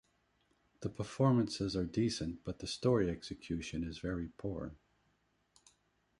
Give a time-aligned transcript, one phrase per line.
[0.79, 4.73] The performances are decent but the story execution is very poor.